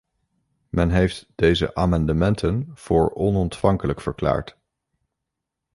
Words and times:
Men 0.71 0.89
heeft 0.89 1.25
deze 1.35 1.75
amendementen 1.75 2.71
voor 2.73 3.13
onontvankelijk 3.13 4.01
verklaard. 4.01 4.57